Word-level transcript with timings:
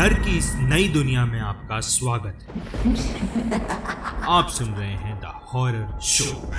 डर 0.00 0.12
की 0.14 0.36
इस 0.38 0.52
नई 0.56 0.86
दुनिया 0.88 1.24
में 1.26 1.38
आपका 1.40 1.78
स्वागत 1.80 2.38
है। 2.42 2.60
आप 4.28 4.48
सुन 4.48 4.68
रहे 4.68 4.92
हैं 4.92 5.18
द 5.20 5.32
हॉरर 5.48 5.98
शो 6.00 6.52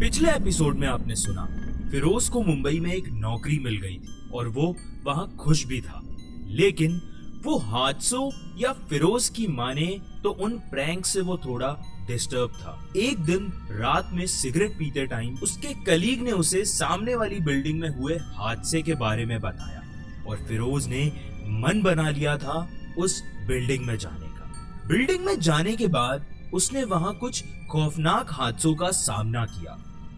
पिछले 0.00 0.30
एपिसोड 0.30 0.78
में 0.78 0.86
आपने 0.88 1.14
सुना, 1.14 1.44
फिरोज 1.90 2.28
को 2.28 2.42
मुंबई 2.42 2.80
में 2.80 2.92
एक 2.92 3.08
नौकरी 3.08 3.58
मिल 3.58 3.76
गई 3.76 3.98
थी 3.98 4.30
और 4.34 4.48
वो 4.48 4.74
वहाँ 5.04 5.26
खुश 5.40 5.64
भी 5.66 5.80
था। 5.80 6.00
लेकिन 6.52 7.00
वो 7.44 7.58
हादसों 7.58 8.30
या 8.58 8.72
फिरोज 8.72 9.28
की 9.28 9.46
माने 9.46 9.86
तो 10.22 10.30
उन 10.30 10.58
प्रैंक 10.70 11.06
से 11.06 11.20
वो 11.20 11.38
थोड़ा 11.38 11.76
डिस्टर्ब 12.06 12.56
था। 12.56 12.78
एक 12.96 13.18
दिन 13.18 13.52
रात 13.72 14.10
में 14.12 14.26
सिगरेट 14.28 14.78
पीते 14.78 15.06
टाइम 15.06 15.36
उसके 15.42 15.74
कलीग 15.84 16.22
ने 16.22 16.32
उसे 16.32 16.64
सामने 16.64 17.14
वाली 17.14 17.40
बिल्डिंग 17.42 17.80
में 17.80 17.88
हुए 17.90 18.18
हादसे 18.34 18.82
के 18.82 18.94
बारे 18.96 19.26
में 19.26 19.40
बताया। 19.40 19.81
और 20.28 20.44
फिरोज 20.48 20.86
ने 20.88 21.04
मन 21.62 21.82
बना 21.82 22.08
लिया 22.10 22.36
था 22.38 22.68
उस 22.98 23.22
बिल्डिंग 23.46 23.86
में 23.86 23.96
जाने 23.98 24.26
का। 24.28 24.86
बिल्डिंग 24.88 25.24
में 25.26 25.38
जाने 25.40 25.76
के 25.76 25.86
बाद 25.88 26.26
उसने 26.54 26.84
वहाँ 26.84 27.14
कुछ 27.14 27.42
खौफनाक 27.70 28.32
हादसों 28.32 28.74
का 28.76 28.90
सामना 28.90 29.44
किया, 29.46 29.76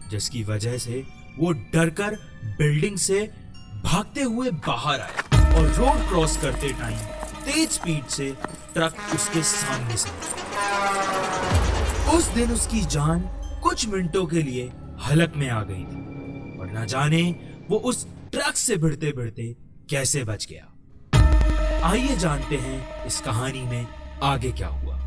जिसकी 0.09 0.43
वजह 0.43 0.77
से 0.77 1.03
वो 1.39 1.51
डरकर 1.73 2.15
बिल्डिंग 2.59 2.97
से 2.97 3.21
भागते 3.83 4.21
हुए 4.21 4.51
बाहर 4.67 4.99
आया 5.01 5.53
और 5.57 5.67
रोड 5.69 6.07
क्रॉस 6.09 6.37
करते 6.37 6.69
टाइम 6.79 6.97
तेज 7.45 7.69
स्पीड 7.69 8.05
से 8.07 8.29
ट्रक 8.73 8.95
उसके 9.15 9.43
सामने 9.43 9.97
से 9.97 10.09
उस 12.17 12.27
दिन 12.33 12.51
उसकी 12.51 12.81
जान 12.91 13.19
कुछ 13.63 13.87
मिनटों 13.89 14.25
के 14.25 14.41
लिए 14.41 14.71
हलक 15.05 15.33
में 15.37 15.49
आ 15.49 15.61
गई 15.63 15.83
थी 15.83 16.59
और 16.59 16.71
न 16.73 16.85
जाने 16.85 17.23
वो 17.69 17.77
उस 17.89 18.05
ट्रक 18.31 18.55
से 18.57 18.75
भिड़ते 18.77 19.11
भिड़ते 19.17 19.53
कैसे 19.89 20.23
बच 20.23 20.47
गया? 20.49 20.71
आइए 21.83 22.15
जानते 22.15 22.57
हैं 22.57 23.05
इस 23.05 23.21
कहानी 23.21 23.61
में 23.61 23.87
आगे 24.23 24.51
क्या 24.51 24.67
हुआ। 24.67 24.97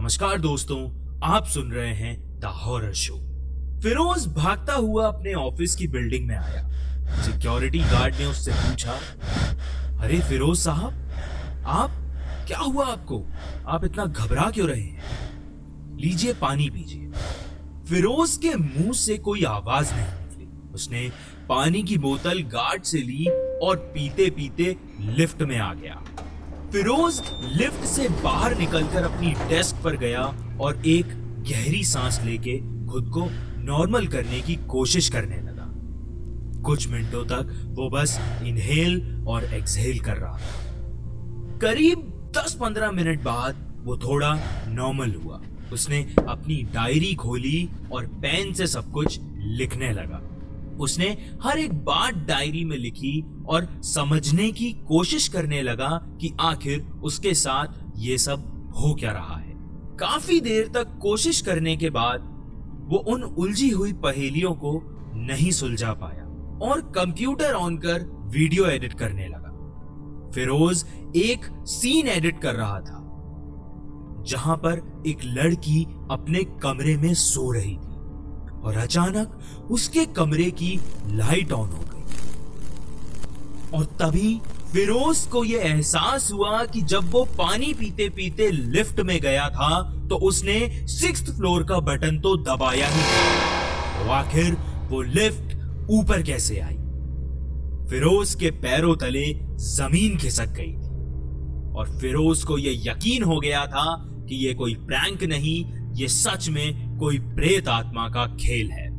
नमस्कार 0.00 0.38
दोस्तों, 0.38 0.80
आप 1.20 1.46
सुन 1.46 1.72
रहे 1.72 1.94
हैं 1.94 2.40
द 2.40 2.44
हॉरर 2.44 2.92
शो। 2.92 3.14
फिरोज 3.82 4.26
भागता 4.26 4.74
हुआ 4.74 5.06
अपने 5.08 5.34
ऑफ़िस 5.34 5.74
की 5.76 5.88
बिल्डिंग 5.88 6.26
में 6.28 6.36
आया। 6.36 6.70
सिक्योरिटी 7.22 7.78
गार्ड 7.78 8.14
ने 8.14 8.24
उससे 8.24 8.52
पूछा, 8.52 8.92
अरे 10.00 10.20
फिरोज 10.20 10.58
साहब, 10.58 11.10
आप, 11.66 11.90
क्या 12.46 12.58
हुआ 12.58 12.86
आपको? 12.86 13.26
आप 13.66 13.84
इतना 13.84 14.04
घबरा 14.04 14.50
क्यों 14.50 14.68
रहे 14.68 14.82
हैं? 14.82 15.02
लीजिए 15.96 16.32
पानी 16.32 16.70
पीजिए। 16.70 17.10
फिरोज 17.88 18.36
के 18.36 18.54
मुँह 18.54 18.92
से 18.92 19.18
कोई 19.18 19.44
आवाज़ 19.44 19.94
नहीं। 19.94 20.23
उसने 20.74 21.10
पानी 21.48 21.82
की 21.82 21.98
बोतल 21.98 22.42
गार्ड 22.42 22.82
से 22.82 22.98
ली 22.98 23.26
और 23.62 23.76
पीते 23.94 24.30
पीते 24.30 24.76
लिफ्ट 25.00 25.42
में 25.42 25.58
आ 25.58 25.74
गया। 25.74 26.02
फिरोज 26.72 27.22
लिफ्ट 27.56 27.84
से 27.84 28.08
बाहर 28.08 28.58
निकलकर 28.58 29.02
अपनी 29.02 29.32
डेस्क 29.48 29.76
पर 29.84 29.96
गया 29.96 30.22
और 30.60 30.82
एक 30.86 31.06
गहरी 31.50 31.84
सांस 31.84 32.20
लेके 32.24 32.58
खुद 32.86 33.08
को 33.08 33.28
नॉर्मल 33.62 34.06
करने 34.06 34.40
की 34.40 34.54
कोशिश 34.56 35.08
करने 35.08 35.36
लगा। 35.36 35.52
कुछ 36.62 36.88
मिनटों 36.88 37.24
तक 37.24 37.52
वो 37.78 37.90
बस 37.90 38.18
इनहेल 38.44 39.24
और 39.28 39.44
एक्सहेल 39.44 39.98
कर 39.98 40.16
रहा 40.16 40.38
था। 40.38 41.58
करीब 41.58 42.10
10-15 42.36 42.90
मिनट 42.90 43.22
बाद 43.22 43.56
वो 43.84 43.96
थोड़ा 43.96 44.34
नॉर्मल 44.68 45.14
हुआ। 45.14 45.40
उसने 45.72 46.14
अपनी 46.28 46.62
डायरी 46.62 47.14
खोली 47.14 47.68
और 47.92 48.06
पेन 48.06 48.52
से 48.52 48.66
सब 48.66 48.92
कुछ 48.92 49.18
लिखने 49.36 49.92
लगा। 49.92 50.20
उसने 50.80 51.06
हर 51.42 51.58
एक 51.58 51.72
बात 51.84 52.14
डायरी 52.26 52.64
में 52.64 52.76
लिखी 52.76 53.20
और 53.46 53.68
समझने 53.84 54.50
की 54.52 54.70
कोशिश 54.88 55.28
करने 55.28 55.62
लगा 55.62 55.88
कि 56.20 56.32
आखिर 56.40 56.80
उसके 57.04 57.34
साथ 57.34 57.82
ये 57.98 58.18
सब 58.18 58.50
हो 58.76 58.94
क्या 58.94 59.12
रहा 59.12 59.36
है। 59.36 59.52
काफ़ी 59.98 60.40
देर 60.40 60.68
तक 60.74 60.98
कोशिश 61.02 61.40
करने 61.40 61.76
के 61.76 61.90
बाद 61.90 62.32
वो 62.90 62.98
उन 63.08 63.22
उलझी 63.22 63.68
हुई 63.70 63.92
पहेलियों 64.02 64.52
को 64.54 64.80
नहीं 65.16 65.50
सुलझा 65.52 65.92
पाया 65.94 66.24
और 66.62 66.80
कंप्यूटर 66.94 67.52
ऑन 67.54 67.76
कर 67.78 68.02
वीडियो 68.32 68.66
एडिट 68.66 68.92
करने 68.92 69.28
लगा। 69.28 69.50
फिरोज 70.34 70.84
एक 71.16 71.44
सीन 71.68 72.08
एडिट 72.08 72.40
कर 72.40 72.54
रहा 72.54 72.78
था, 72.80 73.00
जहाँ 74.26 74.56
पर 74.56 75.02
एक 75.06 75.24
लड़की 75.24 75.82
अपने 76.10 76.44
कमरे 76.62 76.96
में 76.96 77.12
सो 77.14 77.50
रही 77.52 77.76
थी। 77.76 77.93
और 78.64 78.76
अचानक 78.76 79.68
उसके 79.70 80.04
कमरे 80.16 80.50
की 80.52 80.78
लाइट 81.06 81.52
ऑन 81.52 81.68
हो 81.68 81.84
गई। 81.84 82.02
और 83.76 83.84
तभी 84.00 84.40
फिरोज 84.72 85.18
को 85.26 85.44
यह 85.44 85.60
एहसास 85.64 86.30
हुआ 86.32 86.64
कि 86.64 86.80
जब 86.82 87.10
वो 87.10 87.24
पानी 87.38 87.72
पीते 87.74 88.08
पीते 88.08 88.50
लिफ्ट 88.50 89.00
में 89.00 89.18
गया 89.20 89.48
था 89.48 89.82
तो 90.08 90.16
उसने 90.28 90.86
सिक्स 90.88 91.22
फ्लोर 91.30 91.64
का 91.64 91.78
बटन 91.80 92.18
तो 92.20 92.36
दबाया 92.36 92.88
ही 92.88 93.02
तो 93.96 94.10
आखिर 94.12 94.56
वो 94.90 95.02
लिफ्ट 95.02 95.54
ऊपर 95.90 96.22
कैसे 96.22 96.58
आई? 96.60 96.76
फिरोज 97.90 98.34
के 98.34 98.50
पैरों 98.50 98.94
तले 98.96 99.24
ज़मीन 99.58 100.16
खिसक 100.18 100.48
गई 100.50 100.72
थी। 100.72 100.92
और 101.74 101.98
फिरोज 102.00 102.42
को 102.44 102.58
यह 102.58 102.82
यकीन 102.86 103.22
हो 103.22 103.38
गया 103.40 103.64
था 103.66 103.94
कि 104.28 104.36
यह 104.46 104.54
कोई 104.54 104.74
प्रैंक 104.86 105.22
नहीं, 105.24 105.64
ये 105.94 106.08
सच 106.08 106.48
में 106.48 106.83
कोई 106.98 107.18
प्रेत 107.18 107.68
आत्मा 107.68 108.08
का 108.08 108.26
खेल 108.26 108.70
है। 108.70 108.94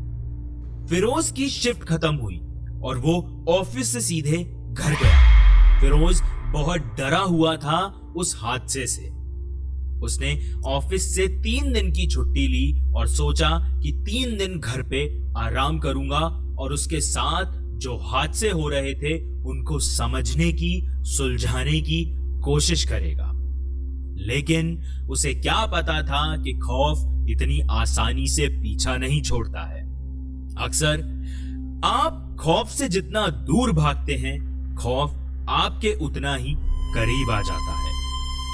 फिरोज 0.87 1.31
की 1.31 1.49
शिफ्ट 1.49 1.83
खत्म 1.83 2.15
हुई 2.15 2.37
और 2.83 2.97
वो 2.97 3.45
ऑफ़िस 3.49 3.93
से 3.93 4.01
सीधे 4.01 4.37
घर 4.73 4.91
गया। 4.91 5.35
फिरोज 5.81 6.21
बहुत 6.53 6.79
डरा 6.79 7.19
हुआ 7.19 7.55
था 7.55 7.85
उस 8.15 8.39
हादसे 8.39 8.87
से। 8.87 9.15
उसने 10.01 10.53
ऑफ़िस 10.65 11.15
से 11.15 11.27
तीन 11.27 11.73
दिन 11.73 11.91
की 11.91 12.07
छुट्टी 12.07 12.47
ली 12.47 12.93
और 12.93 13.07
सोचा 13.07 13.79
कि 13.83 13.91
तीन 13.91 14.37
दिन 14.37 14.59
घर 14.59 14.81
पे 14.81 15.27
आराम 15.37 15.79
करूँगा 15.79 16.55
और 16.59 16.73
उसके 16.73 17.01
साथ 17.01 17.77
जो 17.77 17.97
हादसे 17.97 18.49
हो 18.49 18.69
रहे 18.69 18.93
थे, 18.93 19.41
उनको 19.43 19.79
समझने 19.79 20.51
की, 20.51 20.87
सुलझाने 20.89 21.81
की 21.81 22.15
कोशिश 22.43 22.83
करेगा। 22.83 23.31
लेकिन 24.17 24.83
उसे 25.09 25.33
क्या 25.33 25.65
पता 25.65 26.03
था 26.03 26.37
कि 26.37 26.53
खौफ 26.53 27.14
इतनी 27.29 27.61
आसानी 27.71 28.27
से 28.27 28.47
पीछा 28.47 28.97
नहीं 28.97 29.21
छोड़ता 29.21 29.61
है। 29.61 29.83
अक्सर 30.55 31.15
आप 31.83 32.37
खौफ 32.39 32.69
से 32.69 32.89
जितना 32.89 33.27
दूर 33.27 33.71
भागते 33.71 34.15
हैं, 34.15 34.75
खौफ 34.75 35.11
आपके 35.49 35.93
उतना 35.95 36.35
ही 36.35 36.55
करीब 36.95 37.31
आ 37.31 37.41
जाता 37.41 37.71
है। 37.71 37.93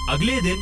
अगले 0.10 0.42
दिन 0.42 0.58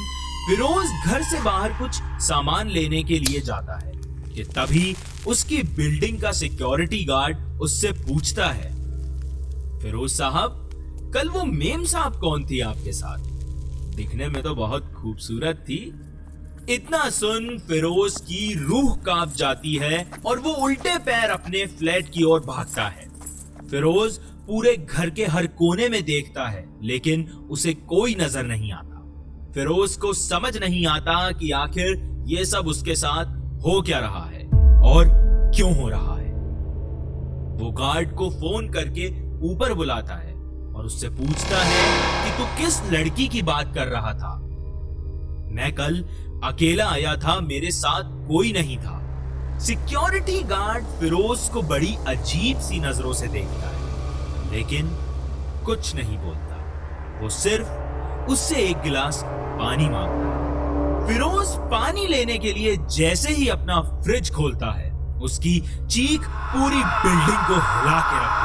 फिरोज 0.47 0.87
घर 1.05 1.23
से 1.23 1.41
बाहर 1.41 1.73
कुछ 1.73 1.91
सामान 2.03 2.69
लेने 2.69 3.03
के 3.03 3.19
लिए 3.19 3.39
जाता 3.39 3.79
है 3.79 3.91
कि 4.35 4.43
तभी 4.43 4.95
उसकी 5.27 5.63
बिल्डिंग 5.63 6.21
का 6.21 6.31
सिक्योरिटी 6.31 7.03
गार्ड 7.05 7.37
उससे 7.61 7.91
पूछता 7.91 8.45
है। 8.45 8.69
फिरोज 9.79 10.11
साहब, 10.11 10.69
कल 11.13 11.29
वो 11.29 11.43
मेम 11.43 11.83
साहब 11.83 12.19
कौन 12.19 12.45
थी 12.45 12.59
आपके 12.59 12.91
साथ? 12.91 13.17
दिखने 13.95 14.27
में 14.27 14.43
तो 14.43 14.55
बहुत 14.55 14.93
खूबसूरत 14.93 15.55
थी। 15.55 15.93
इतना 16.69 17.09
सुन 17.09 17.57
फिरोज 17.59 18.15
की 18.21 18.53
रूह 18.53 18.95
काँप 18.95 19.33
जाती 19.35 19.75
है 19.75 20.05
और 20.25 20.39
वो 20.39 20.51
उल्टे 20.65 20.97
पैर 20.97 21.29
अपने 21.29 21.65
फ्लैट 21.67 22.09
की 22.09 22.23
ओर 22.23 22.39
भागता 22.39 22.83
है। 22.83 23.07
फिरोज 23.69 24.17
पूरे 24.47 24.75
घर 24.77 25.09
के 25.09 25.25
हर 25.25 25.47
कोने 25.47 25.87
में 25.89 26.03
देखता 26.03 26.47
है, 26.47 26.63
लेकिन 26.83 27.23
उसे 27.49 27.73
कोई 27.73 28.15
नज़र 28.15 28.43
नहीं 28.43 28.71
आता। 28.71 29.51
फिरोज 29.53 29.95
को 29.95 30.13
समझ 30.13 30.55
नहीं 30.57 30.85
आता 30.87 31.31
कि 31.31 31.51
आखिर 31.51 32.23
ये 32.27 32.45
सब 32.45 32.67
उसके 32.67 32.95
साथ 32.95 33.35
हो 33.63 33.81
क्या 33.81 33.99
रहा 33.99 34.23
है 34.25 34.43
और 34.85 35.07
क्यों 35.55 35.73
हो 35.75 35.87
रहा 35.89 36.15
है। 36.15 36.31
वो 37.59 37.71
गार्ड 37.71 38.13
को 38.15 38.29
फ़ोन 38.29 38.69
करके 38.69 39.07
ऊपर 39.47 39.73
बुलाता 39.73 40.15
है 40.15 40.33
और 40.33 40.85
उससे 40.85 41.09
पूछता 41.09 41.63
है 41.63 41.87
कि 42.23 42.37
तू 42.37 42.45
किस 42.57 42.81
लड़की 42.91 43.27
की 43.27 43.41
बात 43.41 43.73
कर 43.75 43.87
रहा 43.87 44.13
था? 44.13 44.48
मैं 45.49 45.71
कल 45.75 46.03
अकेला 46.43 46.89
आया 46.89 47.15
था, 47.15 47.39
मेरे 47.39 47.71
साथ 47.71 48.03
कोई 48.27 48.51
नहीं 48.53 48.77
था। 48.77 48.97
सिक्योरिटी 49.59 50.41
गार्ड 50.43 50.85
फिरोज 50.99 51.47
को 51.49 51.61
बड़ी 51.61 51.95
अजीब 52.07 52.59
सी 52.59 52.79
नज़रों 52.79 53.13
से 53.13 53.27
देखता 53.27 53.69
है, 53.69 54.51
लेकिन 54.51 54.89
कुछ 55.65 55.95
नहीं 55.95 56.17
बोलता। 56.17 57.19
वो 57.21 57.29
सिर्फ़ 57.29 58.31
उससे 58.31 58.55
एक 58.55 58.81
गिलास 58.81 59.21
पानी 59.25 59.89
माँगता 59.89 60.27
है। 60.27 61.07
फिरोज 61.07 61.55
पानी 61.71 62.07
लेने 62.07 62.37
के 62.37 62.53
लिए 62.53 62.75
जैसे 62.89 63.33
ही 63.33 63.47
अपना 63.47 63.81
फ्रिज 64.03 64.31
खोलता 64.31 64.71
है, 64.71 64.91
उसकी 65.21 65.59
चीख 65.87 66.27
पूरी 66.27 66.75
बिल्डिंग 66.75 67.47
को 67.47 67.55
हिला 67.55 67.99
के 68.09 68.17
रख 68.17 68.37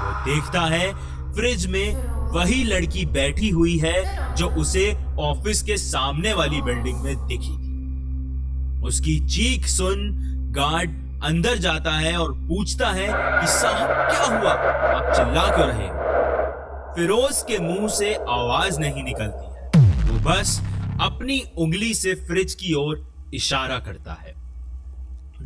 वो 0.00 0.10
देखता 0.24 0.60
है 0.66 0.92
फ्रिज 1.34 1.66
में 1.66 1.94
वही 2.32 2.62
लड़की 2.64 3.04
बैठी 3.06 3.48
हुई 3.50 3.76
है 3.78 4.34
जो 4.34 4.48
उसे 4.60 4.86
ऑफ़िस 5.20 5.62
के 5.62 5.76
सामने 5.76 6.32
वाली 6.32 6.60
बिल्डिंग 6.62 7.00
में 7.02 7.26
दिखी 7.26 7.56
थी 7.58 8.86
उसकी 8.86 9.18
चीख 9.28 9.66
सुन 9.66 10.10
गार्ड 10.56 10.90
अंदर 11.24 11.58
जाता 11.58 11.92
है 11.92 12.16
और 12.16 12.32
पूछता 12.48 12.90
है 12.90 13.06
कि 13.06 13.46
साहब, 13.48 13.88
क्या 14.10 14.24
हुआ? 14.24 14.50
आप 14.50 15.12
चिल्ला 15.14 15.46
क्यों 15.56 15.66
रहे 15.68 15.96
फिरोज 16.94 17.42
के 17.42 17.58
मुँह 17.58 17.88
से 17.88 18.14
आवाज़ 18.14 18.78
नहीं 18.80 19.02
निकलती 19.02 19.44
है। 19.46 20.10
वो 20.10 20.18
बस 20.20 20.60
अपनी 21.00 21.42
उंगली 21.58 21.92
से 21.94 22.14
फ्रिज 22.26 22.54
की 22.54 22.72
ओर 22.74 23.30
इशारा 23.34 23.78
करता 23.78 24.12
है। 24.12 24.34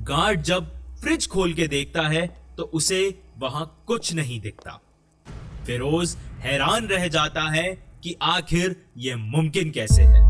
गार्ड 0.03 0.43
जब 0.43 0.71
फ्रिज 1.03 1.29
खोल 1.29 1.53
के 1.53 1.67
देखता 1.69 2.03
है 2.09 2.27
तो 2.57 2.63
उसे 2.75 3.01
वहाँ 3.39 3.65
कुछ 3.87 4.13
नहीं 4.15 4.41
दिखता। 4.41 4.79
फिरोज 5.67 6.17
हैरान 6.41 6.87
रह 6.87 7.09
जाता 7.09 7.43
है 7.51 7.73
कि 8.03 8.17
आखिर 8.23 8.77
यह 8.97 9.17
मुमकिन 9.17 9.71
कैसे 9.71 10.03
है? 10.03 10.23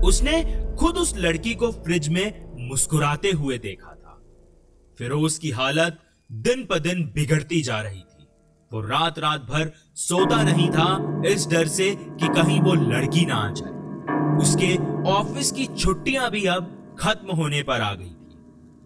उसने 0.00 0.42
खुद 0.78 0.96
उस 0.96 1.16
लड़की 1.16 1.54
को 1.54 1.70
फ्रिज 1.72 2.08
में 2.08 2.52
मुस्कुराते 2.68 3.30
हुए 3.30 3.58
देखा 3.58 3.90
था। 3.90 4.22
फिरोज 4.98 5.38
की 5.38 5.50
हालत 5.50 5.98
दिन 6.32 6.66
प 6.70 6.78
दिन 6.78 7.04
बिगड़ती 7.14 7.62
जा 7.62 7.80
रही 7.80 8.00
थी। 8.00 8.26
वो 8.72 8.80
रात 8.80 9.18
रात 9.18 9.40
भर 9.40 9.72
सोता 9.94 10.42
नहीं 10.42 10.70
था 10.70 11.22
इस 11.26 11.46
डर 11.46 11.66
से 11.66 11.94
कि 11.94 12.28
कहीं 12.28 12.60
वो 12.60 12.74
लड़की 12.74 13.26
ना 13.26 13.34
आ 13.34 13.50
जाए। 13.50 13.70
उसके 14.42 14.76
ऑफ़िस 15.10 15.52
की 15.52 15.66
छुट्टियाँ 15.66 16.30
भी 16.30 16.44
अब 16.46 16.96
खत्म 17.00 17.30
होने 17.30 17.62
पर 17.62 17.80
आ 17.80 17.94
गई 17.94 18.04
थी। 18.04 18.38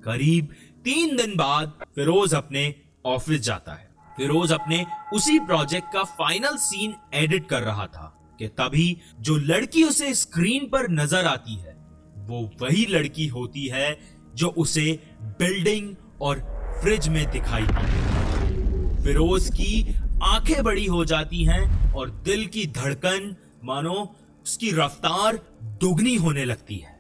करीब 0.04 0.48
तीन 0.84 1.16
दिन 1.16 1.36
बाद 1.36 1.72
फिरोज 1.94 2.34
अपने 2.34 2.74
ऑफ़िस 3.06 3.40
जाता 3.40 3.72
है। 3.72 3.88
फिरोज 4.16 4.52
अपने 4.52 4.86
उसी 5.14 5.38
प्रोजेक्ट 5.38 5.92
का 5.92 6.02
फाइनल 6.04 6.56
सीन 6.56 6.94
एडिट 7.14 7.48
कर 7.48 7.62
रहा 7.62 7.86
था। 7.86 8.15
कि 8.38 8.48
तभी 8.48 8.96
जो 9.20 9.36
लड़की 9.36 9.84
उसे 9.84 10.14
स्क्रीन 10.14 10.68
पर 10.68 10.90
नज़र 10.90 11.26
आती 11.26 11.54
है, 11.54 11.76
वो 12.18 12.50
वही 12.62 12.86
लड़की 12.86 13.26
होती 13.26 13.66
है 13.66 13.98
जो 14.34 14.48
उसे 14.58 14.98
बिल्डिंग 15.38 15.94
और 16.22 16.38
फ्रिज 16.82 17.08
में 17.08 17.30
दिखाई 17.30 17.62
दी 17.62 19.04
फिरोज 19.04 19.48
की 19.50 19.94
आँखें 20.22 20.62
बड़ी 20.64 20.86
हो 20.86 21.04
जाती 21.04 21.44
हैं 21.44 21.94
और 21.94 22.10
दिल 22.24 22.46
की 22.46 22.66
धड़कन, 22.66 23.34
मानो 23.64 23.94
उसकी 24.42 24.70
रफ्तार 24.70 25.38
दुगनी 25.80 26.14
होने 26.14 26.44
लगती 26.44 26.76
है। 26.76 26.94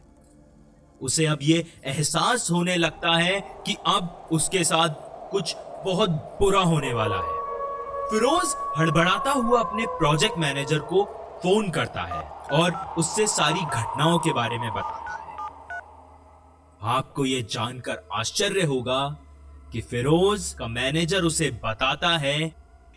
उसे 1.00 1.26
अब 1.26 1.38
ये 1.42 1.66
एहसास 1.84 2.48
होने 2.50 2.76
लगता 2.76 3.16
है 3.16 3.40
कि 3.66 3.76
अब 3.86 4.28
उसके 4.32 4.64
साथ 4.64 4.88
कुछ 5.30 5.54
बहुत 5.84 6.10
बुरा 6.40 6.60
होने 6.60 6.92
वाला 6.94 7.16
है। 7.16 7.34
फिरोज 8.10 8.54
हड़बड़ाता 8.78 9.30
हुआ 9.30 9.60
अपने 9.60 9.86
प्रोजेक्ट 9.88 10.38
मैनेजर 10.38 10.78
को 10.78 11.04
फ़ोन 11.36 11.70
करता 11.70 12.02
है 12.02 12.22
और 12.60 12.94
उससे 12.98 13.26
सारी 13.26 13.60
घटनाओं 13.60 14.18
के 14.18 14.32
बारे 14.32 14.58
में 14.58 14.70
बताता 14.70 15.12
है। 15.12 15.26
आपको 16.96 17.24
यह 17.24 17.42
जानकर 17.50 18.08
आश्चर्य 18.12 18.62
होगा 18.62 19.08
कि 19.72 19.80
फिरोज 19.80 20.54
का 20.58 20.66
मैनेजर 20.66 21.22
उसे 21.22 21.50
बताता 21.64 22.16
है, 22.18 22.48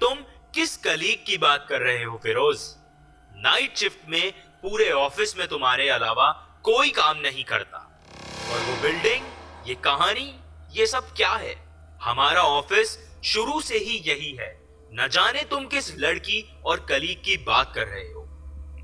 तुम 0.02 0.18
किस 0.56 0.78
कलीग 0.78 1.26
की 1.28 1.38
बात 1.38 1.66
कर 1.70 1.82
रहे 1.82 2.04
हो 2.04 2.20
फिरोज? 2.24 2.60
नाइट 3.36 3.78
शिफ्ट 3.78 4.10
में 4.10 4.32
पूरे 4.62 4.92
ऑफ़िस 4.92 5.38
में 5.38 5.48
तुम्हारे 5.48 5.90
अलावा 5.90 6.32
कोई 6.64 6.90
काम 6.90 7.18
नहीं 7.18 7.44
करता। 7.44 7.78
और 8.52 8.60
वो 8.60 8.82
बिल्डिंग 8.82 9.26
ये 9.68 9.76
कहानी, 9.76 10.34
ये 10.72 10.88
सब 10.88 11.14
क्या 11.14 11.32
है? 11.32 11.56
हमारा 12.02 12.42
ऑफ़िस 12.42 12.98
शुरू 13.24 13.62
से 13.62 13.78
ही 13.78 13.98
यही 14.08 14.36
है। 14.36 14.58
न 14.94 15.08
जाने 15.12 15.44
तुम 15.44 15.66
किस 15.66 15.96
लड़की 16.00 16.62
और 16.66 16.86
कलीग 16.90 17.18
की 17.18 17.38
बात 17.38 17.72
कर 17.76 17.88
रहे 17.88 18.12
हो। 18.14 18.19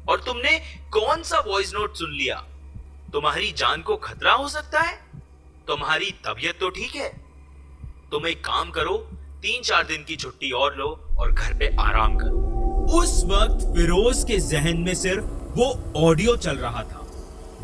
और 0.10 0.22
तुमने 0.25 0.57
कौन 0.94 1.24
सा 1.24 1.40
वॉइस 1.48 1.74
नोट 1.74 1.96
सुन 1.98 2.12
लिया 2.18 2.36
तुम्हारी 3.13 3.52
जान 3.57 3.81
को 3.81 3.96
खतरा 4.04 4.34
हो 4.34 4.48
सकता 4.50 4.81
है 4.81 4.98
तुम्हारी 5.68 6.12
तबीयत 6.25 6.60
तो 6.60 6.69
ठीक 6.69 6.96
है 6.96 7.10
तुम 8.12 8.28
एक 8.28 8.44
काम 8.46 8.72
करो 8.72 8.98
तीन 9.42 9.62
चार 9.63 9.84
दिन 9.88 10.04
की 10.04 10.16
छुट्टी 10.16 10.52
और 10.62 10.75
लो 10.78 10.88
और 11.19 11.31
घर 11.31 11.54
पे 11.60 11.75
आराम 11.81 12.18
करो 12.18 12.44
उस 13.00 13.13
वक्त 13.28 13.66
फिरोज 13.75 14.24
के 14.28 14.40
जहन 14.48 14.78
में 14.88 14.94
सिर्फ़ 14.96 15.25
वो 15.57 15.68
ऑडियो 16.07 16.36
चल 16.46 16.57
रहा 16.57 16.84
था 16.84 17.06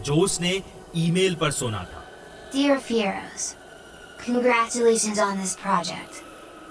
जो 0.06 0.16
उसने 0.24 0.62
ईमेल 0.98 1.36
पर 1.42 1.52
सुना 1.52 1.84
था 1.92 2.00
Dear 2.54 2.78
Fieros, 2.80 3.44
congratulations 4.20 5.20
on 5.20 5.38
this 5.38 5.56
project. 5.56 6.18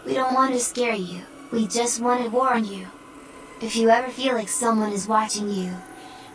We 0.07 0.15
don't 0.15 0.35
want 0.35 0.53
to 0.53 0.59
scare 0.61 0.97
you. 0.97 1.21
We 1.53 1.67
just 1.69 2.03
want 2.03 2.25
to 2.25 2.29
warn 2.31 2.67
you. 2.67 2.89
If 3.62 3.76
you 3.76 3.90
ever 3.90 4.10
feel 4.10 4.36
like 4.36 4.50
someone 4.50 4.92
is 4.92 5.08
watching 5.08 5.50
you, 5.50 5.72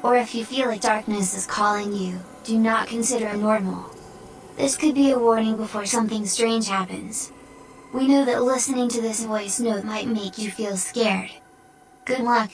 or 0.02 0.16
if 0.16 0.34
you 0.34 0.44
feel 0.44 0.68
like 0.68 0.80
darkness 0.80 1.34
is 1.36 1.46
calling 1.46 1.92
you, 1.92 2.18
do 2.44 2.58
not 2.58 2.88
consider 2.88 3.28
it 3.28 3.36
normal. 3.36 3.84
This 4.56 4.76
could 4.76 4.94
be 4.94 5.10
a 5.10 5.18
warning 5.18 5.56
before 5.56 5.84
something 5.86 6.26
strange 6.26 6.68
happens. 6.68 7.30
We 7.92 8.08
know 8.08 8.24
that 8.24 8.42
listening 8.42 8.88
to 8.90 9.00
this 9.00 9.24
voice 9.24 9.60
note 9.60 9.84
might 9.84 10.08
make 10.08 10.38
you 10.38 10.50
feel 10.50 10.76
scared. 10.76 11.30
Good 12.06 12.20
luck. 12.20 12.50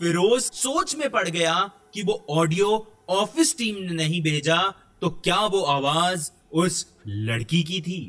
Firoz 0.00 0.42
सोच 0.42 0.94
में 0.96 1.08
पड़ 1.10 1.28
गया 1.28 1.54
कि 1.94 2.02
वो 2.02 2.24
audio 2.30 2.68
office 3.10 3.56
team 3.58 3.76
ने 3.82 3.94
नहीं 3.94 4.20
भेजा 4.22 4.58
तो 5.00 5.10
क्या 5.24 5.38
वो 5.54 5.62
आवाज 5.74 6.30
उस 6.62 6.86
लड़की 7.06 7.62
की 7.70 7.80
थी 7.86 8.00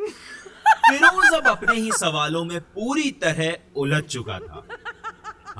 फिरोज 0.89 1.33
अब 1.33 1.47
अपने 1.47 1.75
ही 1.75 1.91
सवालों 1.99 2.43
में 2.45 2.59
पूरी 2.75 3.11
तरह 3.23 3.55
उलझ 3.81 4.03
चुका 4.03 4.39
था 4.39 4.65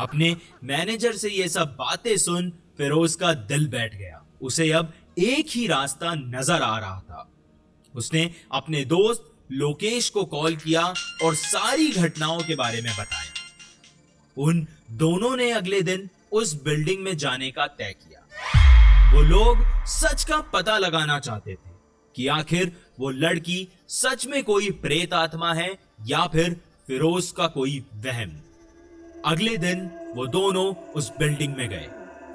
अपने 0.00 0.37
मैनेजर 0.64 1.12
से 1.12 1.29
ये 1.29 1.49
सब 1.49 1.75
बातें 1.79 2.17
सुन 2.17 2.50
फिरोज 2.79 3.14
का 3.14 3.32
दिल 3.35 3.67
बैठ 3.69 3.94
गया। 3.94 4.23
उसे 4.43 4.70
अब 4.70 4.93
एक 5.19 5.47
ही 5.50 5.67
रास्ता 5.67 6.14
नज़र 6.14 6.62
आ 6.62 6.79
रहा 6.79 7.00
था। 7.00 7.26
उसने 7.94 8.31
अपने 8.52 8.85
दोस्त 8.85 9.26
लोकेश 9.52 10.08
को 10.08 10.25
कॉल 10.25 10.56
किया 10.56 10.82
और 11.25 11.35
सारी 11.35 11.88
घटनाओं 11.88 12.41
के 12.41 12.55
बारे 12.55 12.81
में 12.82 12.93
बताया। 12.93 13.32
उन 14.37 14.67
दोनों 14.91 15.37
ने 15.37 15.50
अगले 15.50 15.81
दिन 15.82 16.08
उस 16.32 16.53
बिल्डिंग 16.62 17.03
में 17.05 17.17
जाने 17.17 17.50
का 17.50 17.67
तय 17.67 17.94
किया। 18.00 19.12
वो 19.14 19.23
लोग 19.23 19.64
सच 19.87 20.25
का 20.25 20.41
पता 20.53 20.79
लगाना 20.79 21.19
चाहते 21.19 21.55
थे 21.55 21.70
कि 22.14 22.26
आखिर 22.26 22.73
वो 23.00 23.11
लड़की 23.11 23.67
सच 23.88 24.26
में 24.26 24.43
कोई 24.44 24.70
प्रेत 24.70 25.12
आत्मा 25.14 25.53
है 25.55 25.70
या 26.06 26.26
फिर 26.26 26.61
फिरोज 26.87 27.31
का 27.31 27.46
कोई 27.46 27.79
वहम। 27.96 28.41
अगले 29.26 29.56
दिन 29.56 29.81
वो 30.14 30.26
दोनों 30.26 30.64
उस 30.96 31.11
बिल्डिंग 31.19 31.55
में 31.56 31.69
गए 31.69 31.87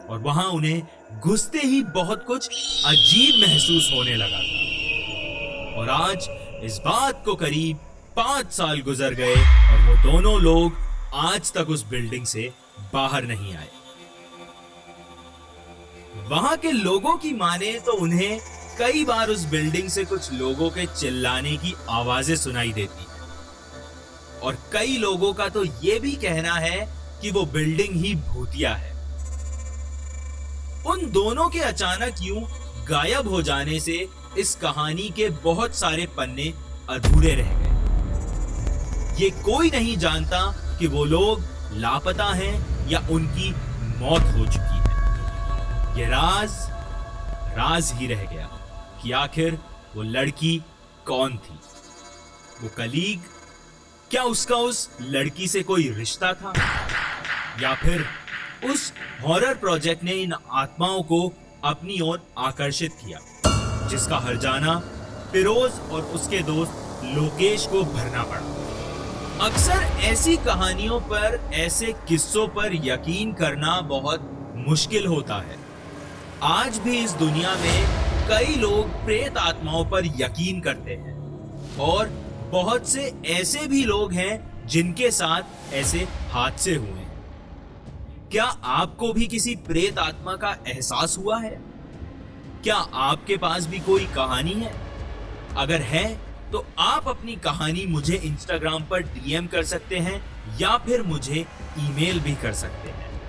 और 0.10 0.20
वहाँ 0.20 0.44
उन्हें 0.46 0.82
घुसते 1.20 1.60
ही 1.60 1.82
बहुत 1.94 2.24
कुछ 2.26 2.48
अजीब 2.88 3.42
महसूस 3.42 3.90
होने 3.94 4.16
लगा 4.16 4.40
था। 4.40 5.80
और 5.80 5.90
आज 5.90 6.28
इस 6.64 6.78
बात 6.78 7.24
को 7.26 7.36
करीब 7.36 7.78
पाँच 8.16 8.52
साल 8.52 8.82
गुजर 8.82 9.14
गए 9.14 9.34
और 9.34 9.80
वो 9.88 9.96
दोनों 10.04 10.40
लोग 10.42 10.78
आज 11.14 11.52
तक 11.54 11.70
उस 11.70 11.86
बिल्डिंग 11.86 12.26
से 12.26 12.52
बाहर 12.94 13.24
नहीं 13.24 13.56
आए। 13.56 13.70
वहाँ 16.30 16.56
के 16.58 16.72
लोगों 16.72 17.18
की 17.18 17.34
माने 17.34 17.72
तो 17.86 17.94
उन्हें 17.94 18.39
कई 18.80 19.04
बार 19.06 19.30
उस 19.30 19.46
बिल्डिंग 19.46 19.89
से 19.89 20.06
कुछ 20.06 20.32
लोगों 20.34 20.70
के 20.70 20.86
चिल्लाने 20.86 21.58
की 21.58 21.74
आवाज़ें 21.89 22.36
सुनाई 22.36 22.72
देती। 22.74 23.14
और 24.46 24.58
कई 24.74 24.98
लोगों 24.98 25.34
का 25.34 25.48
तो 25.50 25.64
यह 25.64 26.00
भी 26.00 26.12
कहना 26.16 26.54
है 26.54 26.80
कि 27.22 27.32
वो 27.32 27.46
बिल्डिंग 27.46 27.96
ही 27.96 28.14
भूतिया 28.16 28.74
है। 28.75 28.94
उन 30.88 31.10
दोनों 31.12 31.50
के 31.50 31.60
अचानक 31.60 32.16
यूँ 32.22 32.42
गायब 32.90 33.28
हो 33.28 33.42
जाने 33.42 33.80
से 33.80 34.08
इस 34.38 34.56
कहानी 34.56 35.10
के 35.10 35.30
बहुत 35.44 35.75
सारे 35.75 36.06
पन्ने 36.18 36.54
अधूरे 36.90 37.34
रह 37.36 37.54
गए। 37.54 39.24
ये 39.24 39.30
कोई 39.44 39.70
नहीं 39.72 39.98
जानता 39.98 40.40
कि 40.80 40.88
वो 40.88 41.06
लोग 41.06 41.44
लापता 41.74 42.25
हैं 42.34 42.54
या 42.90 43.00
उनकी 43.12 43.52
मौत 44.00 44.22
हो 44.22 44.46
चुकी 44.46 44.80
है। 44.80 46.00
ये 46.00 46.06
राज 46.06 46.52
राज 47.58 47.92
ही 47.96 48.08
रह 48.08 48.24
गया 48.24 48.48
कि 49.04 49.12
आखिर 49.12 49.58
वो 49.96 50.02
लड़की 50.04 50.58
कौन 51.08 51.38
थी? 51.38 51.60
वो 52.64 52.70
कलीग 52.78 53.20
क्या 54.12 54.24
उसका 54.24 54.56
उस 54.56 54.90
लड़की 55.02 55.48
से 55.48 55.62
कोई 55.64 55.90
रिश्ता 55.90 56.34
था? 56.34 56.54
या 57.62 57.74
फिर 57.74 58.06
उस 58.72 58.94
हॉरर 59.22 59.54
प्रोजेक्ट 59.54 60.04
ने 60.04 60.12
इन 60.12 60.34
आत्माओं 60.52 61.02
को 61.04 61.34
अपनी 61.64 62.00
ओर 62.00 62.22
आकर्षित 62.38 62.92
किया, 62.92 63.20
जिसका 63.88 64.18
हर 64.18 64.38
जाना 64.38 64.80
फिरोज 65.32 65.80
और 65.92 66.02
उसके 66.02 66.40
दोस्त 66.40 67.02
लोकेश 67.06 67.66
को 67.66 67.84
भरना 67.84 68.24
पड़ा? 68.24 69.46
अक्सर 69.46 69.82
ऐसी 70.02 70.36
कहानियों 70.38 71.00
पर, 71.00 71.50
ऐसे 71.54 71.94
किस्सों 72.08 72.48
पर 72.48 72.76
यकीन 72.76 73.34
करना 73.34 73.82
बहुत 73.82 74.32
मुश्किल 74.68 75.06
होता 75.06 75.36
है। 75.36 75.58
आज 76.44 76.78
भी 76.78 76.98
इस 76.98 77.12
दुनिया 77.12 77.56
में 77.56 77.86
कई 78.30 78.56
लोग 78.56 79.06
प्रेत 79.06 79.38
आत्माओं 79.38 79.86
पर 79.86 80.06
यकीन 80.06 80.62
करते 80.62 80.92
हैं 80.92 81.16
और 81.80 82.25
बहुत 82.56 82.88
से 82.90 83.02
ऐसे 83.28 83.66
भी 83.68 83.84
लोग 83.86 84.14
हैं 84.14 84.68
जिनके 84.68 85.10
साथ 85.12 85.74
ऐसे 85.74 86.00
हादसे 86.32 86.76
हुए 86.76 86.90
हैं। 86.90 88.30
क्या 88.32 88.44
आपको 88.74 89.12
भी 89.14 89.26
किसी 89.28 89.56
प्रेत 89.56 89.98
आत्मा 90.00 90.36
का 90.36 90.56
एहसास 90.68 91.18
हुआ 91.18 91.40
है? 91.40 91.50
क्या 92.64 92.76
आपके 92.76 93.38
पास 93.38 93.66
भी 93.66 93.80
कोई 93.80 94.06
कहानी 94.06 94.54
है? 94.54 94.74
अगर 95.58 95.82
है 95.82 96.06
तो 96.52 96.66
आप 96.80 97.08
अपनी 97.08 97.36
कहानी 97.36 97.86
मुझे 97.86 98.16
इंस्टाग्राम 98.16 98.84
पर 98.84 99.02
डीएम 99.04 99.48
कर 99.48 99.64
सकते 99.64 100.00
हैं 100.00 100.22
या 100.60 100.78
फिर 100.78 101.04
मुझे 101.04 101.46
ईमेल 101.80 102.20
भी 102.20 102.36
कर 102.36 102.54
सकते 102.54 102.90
हैं। 102.90 103.22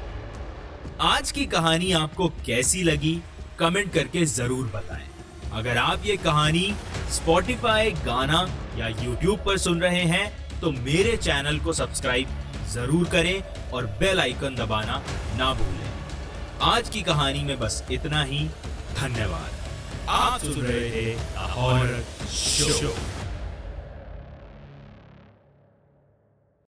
आज 1.00 1.30
की 1.30 1.46
कहानी 1.46 1.92
आपको 1.92 2.28
कैसी 2.46 2.82
लगी, 2.82 3.20
कमेंट 3.58 3.92
करके 3.92 4.24
ज़रूर 4.24 4.66
बताएँ। 4.66 5.08
अगर 5.56 5.78
आप 5.78 6.02
ये 6.06 6.16
कहानी 6.16 6.64
स्पॉटिफाई 7.12 7.90
गाना 8.06 8.40
या 8.78 8.88
यूट्यूब 9.04 9.38
पर 9.46 9.58
सुन 9.58 9.80
रहे 9.80 10.02
हैं 10.10 10.60
तो 10.60 10.70
मेरे 10.72 11.16
चैनल 11.16 11.58
को 11.58 11.72
सब्सक्राइब 11.72 12.28
ज़रूर 12.72 13.08
करें 13.08 13.70
और 13.72 13.86
बेल 14.00 14.20
आइकन 14.20 14.56
दबाना 14.56 15.02
ना 15.38 15.52
भूलें। 15.54 15.90
आज 16.72 16.88
की 16.88 17.02
कहानी 17.02 17.42
में 17.44 17.58
बस 17.60 17.82
इतना 17.90 18.22
ही। 18.24 18.44
धन्यवाद। 19.00 20.08
आप 20.10 20.40
सुन 20.40 20.62
रहे 20.62 20.90
थे 20.90 21.14
शो। 22.36 22.94